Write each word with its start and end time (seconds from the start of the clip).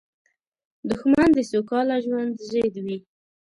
دښمن 0.89 1.27
د 1.33 1.39
سوکاله 1.51 1.95
ژوند 2.05 2.33
ضد 2.49 2.75
وي 2.85 2.97